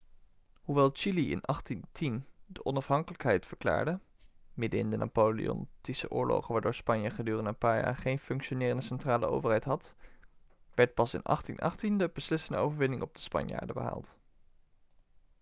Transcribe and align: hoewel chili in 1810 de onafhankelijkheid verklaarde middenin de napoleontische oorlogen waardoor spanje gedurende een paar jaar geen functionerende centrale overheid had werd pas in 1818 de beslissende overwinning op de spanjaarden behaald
hoewel 0.61 0.89
chili 0.93 1.31
in 1.31 1.39
1810 1.41 2.25
de 2.45 2.65
onafhankelijkheid 2.65 3.45
verklaarde 3.45 3.99
middenin 4.53 4.89
de 4.89 4.97
napoleontische 4.97 6.11
oorlogen 6.11 6.51
waardoor 6.53 6.73
spanje 6.73 7.09
gedurende 7.09 7.49
een 7.49 7.57
paar 7.57 7.81
jaar 7.81 7.95
geen 7.97 8.19
functionerende 8.19 8.83
centrale 8.83 9.25
overheid 9.25 9.63
had 9.63 9.95
werd 10.73 10.93
pas 10.93 11.13
in 11.13 11.19
1818 11.23 11.97
de 11.97 12.09
beslissende 12.13 12.57
overwinning 12.61 13.01
op 13.01 13.13
de 13.13 13.21
spanjaarden 13.21 13.75
behaald 13.75 14.13